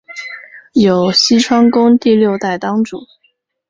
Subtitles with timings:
[0.73, 3.01] 有栖川宫第六代当主。